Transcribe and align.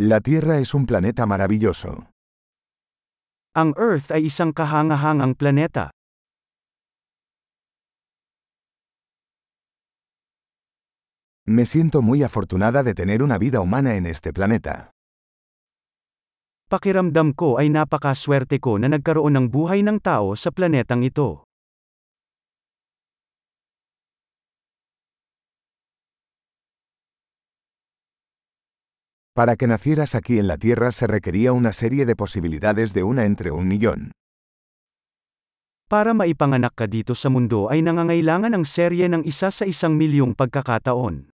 La 0.00 0.20
Tierra 0.20 0.60
es 0.60 0.74
un 0.74 0.86
planeta 0.86 1.26
maravilloso. 1.26 2.06
Ang 3.58 3.74
Earth 3.74 4.14
ay 4.14 4.30
isang 4.30 4.54
kahangahangang 4.54 5.34
planeta. 5.34 5.90
Me 11.50 11.66
siento 11.66 11.98
muy 11.98 12.22
afortunada 12.22 12.86
de 12.86 12.94
tener 12.94 13.26
una 13.26 13.42
vida 13.42 13.58
humana 13.58 13.98
en 13.98 14.06
este 14.06 14.30
planeta. 14.30 14.94
Pakiramdam 16.70 17.34
ko 17.34 17.58
ay 17.58 17.66
napakaswerte 17.66 18.62
ko 18.62 18.78
na 18.78 18.86
nagkaroon 18.86 19.34
ng 19.34 19.46
buhay 19.50 19.82
ng 19.82 19.98
tao 19.98 20.38
sa 20.38 20.54
planetang 20.54 21.02
ito. 21.02 21.47
Para 29.38 29.54
que 29.54 29.68
nacieras 29.68 30.16
aquí 30.16 30.40
en 30.40 30.48
la 30.48 30.58
Tierra 30.58 30.90
se 30.90 31.06
requería 31.06 31.52
una 31.52 31.72
serie 31.72 32.06
de 32.06 32.16
posibilidades 32.16 32.92
de 32.92 33.04
una 33.04 33.24
entre 33.24 33.52
un 33.52 33.68
millón. 33.68 34.10
Para 35.86 36.10
maipanganak 36.10 36.74
ka 36.74 36.90
dito 36.90 37.14
sa 37.14 37.30
mundo 37.30 37.70
ay 37.70 37.86
nangangailangan 37.86 38.58
ng 38.58 38.66
serye 38.66 39.06
ng 39.06 39.22
isa 39.22 39.54
sa 39.54 39.62
isang 39.62 39.94
milyong 39.94 40.34
pagkakataon. 40.34 41.30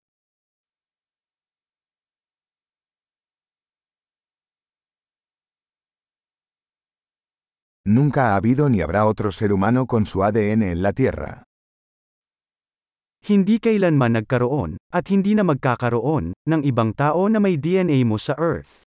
Nunca 7.86 8.34
ha 8.34 8.36
habido 8.42 8.66
ni 8.74 8.82
habrá 8.82 9.06
otro 9.06 9.30
ser 9.30 9.54
humano 9.54 9.86
con 9.86 10.10
su 10.10 10.26
ADN 10.26 10.74
en 10.74 10.82
la 10.82 10.90
Tierra. 10.98 11.51
Hindi 13.22 13.62
kailanman 13.62 14.18
nagkaroon, 14.18 14.82
at 14.90 15.06
hindi 15.14 15.38
na 15.38 15.46
magkakaroon, 15.46 16.34
ng 16.34 16.62
ibang 16.66 16.90
tao 16.98 17.30
na 17.30 17.38
may 17.38 17.54
DNA 17.54 18.02
mo 18.02 18.18
sa 18.18 18.34
Earth. 18.34 18.82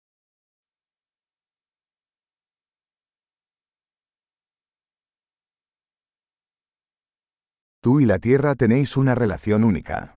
Tú 7.82 7.98
y 7.98 8.06
la 8.06 8.22
Tierra 8.22 8.54
tenéis 8.54 8.94
una 8.94 9.18
relación 9.18 9.64
única. 9.64 10.14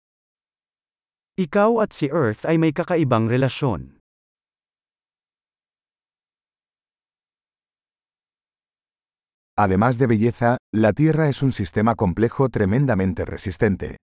Ikaw 1.40 1.80
at 1.80 1.96
si 1.96 2.12
Earth 2.12 2.44
ay 2.44 2.60
may 2.60 2.76
kakaibang 2.76 3.32
relasyon. 3.32 4.01
Además 9.62 10.00
de 10.00 10.08
belleza, 10.08 10.58
la 10.74 10.92
Tierra 10.92 11.30
es 11.30 11.44
un 11.44 11.52
sistema 11.52 11.94
complejo 11.94 12.50
tremendamente 12.50 13.26
resistente. 13.26 13.98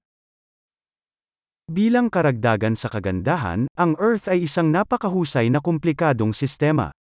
Bilang 1.66 2.14
karagdagan 2.14 2.78
sa 2.78 2.86
kagandahan, 2.86 3.66
ang 3.74 3.98
Earth 3.98 4.30
ay 4.30 4.46
isang 4.46 4.70
napakahusay 4.70 5.50
na 5.50 5.58
komplikadong 5.58 6.30
sistema. 6.30 6.94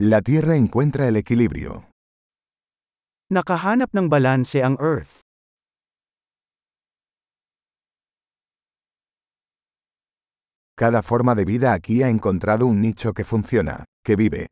La 0.00 0.24
Tierra 0.24 0.56
encuentra 0.56 1.04
el 1.04 1.20
equilibrio. 1.20 1.92
Nakahanap 3.28 3.92
ng 3.92 4.08
balanse 4.08 4.64
ang 4.64 4.80
Earth. 4.80 5.21
Cada 10.82 10.98
forma 11.00 11.36
de 11.36 11.44
vida 11.44 11.74
aquí 11.74 12.02
ha 12.02 12.08
encontrado 12.10 12.66
un 12.66 12.82
nicho 12.82 13.12
que 13.12 13.22
funciona, 13.22 13.84
que 14.02 14.16
vive. 14.16 14.50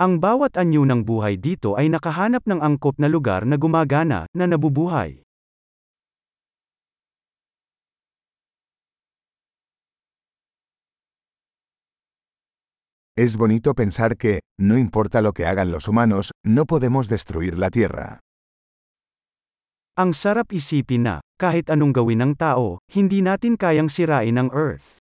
Ang 0.00 0.16
bawat 0.16 0.56
anyo 0.56 0.88
ng 0.88 1.04
buhay 1.04 1.36
dito 1.36 1.76
ay 1.76 1.92
nakahanap 1.92 2.40
ng 2.48 2.64
angkop 2.64 2.96
na 2.96 3.12
lugar 3.12 3.44
na 3.44 3.60
gumagana, 3.60 4.24
na 4.32 4.48
nabubuhay. 4.48 5.20
Es 13.12 13.36
bonito 13.36 13.76
pensar 13.76 14.16
que, 14.16 14.40
no 14.56 14.80
importa 14.80 15.20
lo 15.20 15.36
que 15.36 15.44
hagan 15.44 15.68
los 15.68 15.84
humanos, 15.84 16.32
no 16.40 16.64
podemos 16.64 17.12
destruir 17.12 17.60
la 17.60 17.68
Tierra. 17.68 18.24
Ang 20.00 20.16
sarap 20.16 20.48
isipin 20.56 21.04
na, 21.04 21.25
kahit 21.36 21.68
anong 21.68 21.92
gawin 21.92 22.24
ng 22.24 22.32
tao, 22.34 22.80
hindi 22.90 23.20
natin 23.20 23.60
kayang 23.60 23.92
sirain 23.92 24.40
ang 24.40 24.48
Earth. 24.56 24.98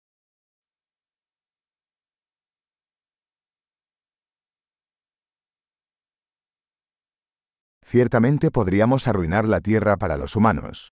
Ciertamente 7.83 8.53
podríamos 8.53 9.09
arruinar 9.09 9.49
la 9.49 9.59
Tierra 9.59 9.97
para 9.97 10.15
los 10.15 10.37
humanos. 10.37 10.93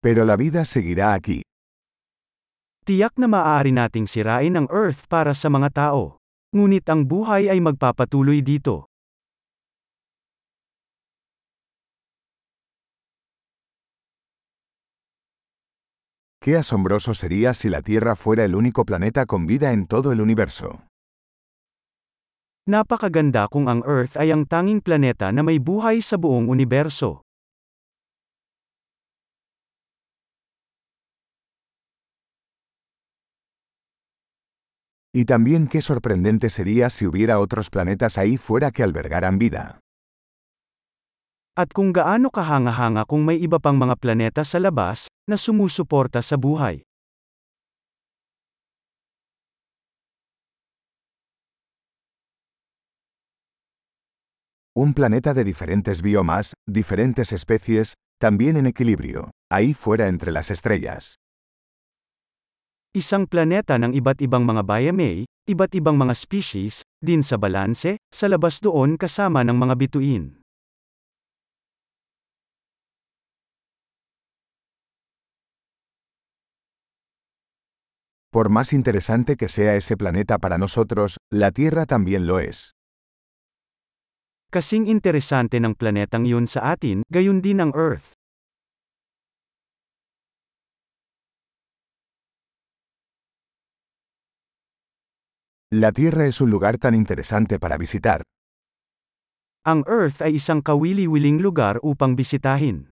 Pero 0.00 0.24
la 0.24 0.40
vida 0.40 0.64
seguirá 0.64 1.12
aquí. 1.12 1.44
Tiyak 2.88 3.14
na 3.20 3.28
maaari 3.28 3.76
nating 3.76 4.08
sirain 4.08 4.56
ang 4.56 4.66
Earth 4.72 5.04
para 5.06 5.36
sa 5.36 5.52
mga 5.52 5.68
tao. 5.70 6.16
Ngunit 6.56 6.88
ang 6.90 7.06
buhay 7.06 7.46
ay 7.46 7.60
magpapatuloy 7.62 8.42
dito. 8.42 8.89
Qué 16.42 16.56
asombroso 16.56 17.12
sería 17.12 17.52
si 17.52 17.68
la 17.68 17.82
Tierra 17.82 18.16
fuera 18.16 18.46
el 18.46 18.54
único 18.54 18.86
planeta 18.86 19.26
con 19.26 19.46
vida 19.46 19.74
en 19.74 19.84
todo 19.84 20.10
el 20.10 20.22
universo. 20.22 20.88
Napakaganda 22.64 23.44
kung 23.52 23.68
ang 23.68 23.84
Earth 23.84 24.16
ay 24.16 24.32
ang 24.32 24.48
tanging 24.48 24.80
planeta 24.80 25.36
na 25.36 25.44
may 25.44 25.60
buhay 25.60 26.00
sa 26.00 26.16
buong 26.16 26.48
universo. 26.48 27.28
Y 35.12 35.28
también 35.28 35.68
qué 35.68 35.82
sorprendente 35.84 36.48
sería 36.48 36.88
si 36.88 37.04
hubiera 37.04 37.36
otros 37.36 37.68
planetas 37.68 38.16
ahí 38.16 38.40
fuera 38.40 38.70
que 38.70 38.80
albergaran 38.80 39.36
vida. 39.36 39.84
At 41.52 41.76
kung 41.76 41.92
gaano 41.92 42.32
kahanga-hanga 42.32 43.04
kung 43.04 43.28
may 43.28 43.36
iba 43.36 43.60
pang 43.60 43.76
mga 43.76 44.00
planeta 44.00 44.40
sa 44.48 44.56
labas, 44.56 45.12
na 45.30 45.38
sumusuporta 45.38 46.26
sa 46.26 46.34
buhay. 46.34 46.82
Un 54.74 54.94
planeta 54.94 55.34
de 55.34 55.46
diferentes 55.46 56.02
biomas, 56.02 56.54
diferentes 56.66 57.30
especies, 57.30 57.94
también 58.18 58.56
en 58.56 58.66
equilibrio, 58.66 59.30
ahí 59.50 59.74
fuera 59.74 60.08
entre 60.08 60.32
las 60.32 60.50
estrellas. 60.50 61.18
Isang 62.90 63.30
planeta 63.30 63.78
ng 63.78 63.94
iba't 63.94 64.18
ibang 64.18 64.42
mga 64.42 64.66
biome, 64.66 65.30
iba't 65.46 65.78
ibang 65.78 65.94
mga 65.94 66.14
species, 66.18 66.82
din 66.98 67.22
sa 67.22 67.38
balanse, 67.38 68.02
sa 68.10 68.26
labas 68.26 68.58
doon 68.58 68.98
kasama 68.98 69.46
ng 69.46 69.54
mga 69.54 69.74
bituin. 69.78 70.39
Por 78.32 78.48
más 78.48 78.72
interesante 78.72 79.34
que 79.34 79.48
sea 79.48 79.74
ese 79.74 79.96
planeta 79.96 80.38
para 80.38 80.56
nosotros, 80.56 81.18
la 81.32 81.50
Tierra 81.50 81.84
también 81.84 82.28
lo 82.28 82.38
es. 82.38 82.76
Kasing 84.54 84.86
interesante 84.86 85.58
ng 85.58 85.74
planetang 85.74 86.30
yun 86.30 86.46
sa 86.46 86.70
atin, 86.70 87.02
gayon 87.10 87.42
din 87.42 87.58
ang 87.58 87.74
Earth. 87.74 88.14
La 95.74 95.90
Tierra 95.90 96.26
es 96.26 96.40
un 96.40 96.50
lugar 96.50 96.78
tan 96.78 96.94
interesante 96.94 97.58
para 97.58 97.78
visitar. 97.78 98.22
Ang 99.66 99.82
Earth 99.90 100.22
ay 100.22 100.38
isang 100.38 100.62
kawili-wiling 100.62 101.42
lugar 101.42 101.82
upang 101.82 102.14
bisitahin. 102.14 102.94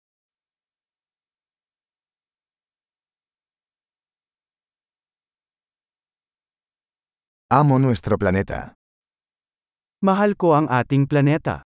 Amo 7.54 7.78
nuestro 7.78 8.18
planeta. 8.18 8.74
Mahal 10.02 10.34
ko 10.34 10.58
ang 10.58 10.66
ating 10.74 11.06
planeta. 11.06 11.62